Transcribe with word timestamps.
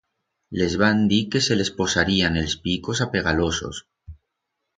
Les 0.59 0.77
van 0.83 1.03
dir 1.11 1.19
que 1.35 1.41
se 1.47 1.57
les 1.59 1.69
posarían 1.81 2.41
els 2.45 2.57
picos 2.65 3.03
apegalosos. 3.07 3.85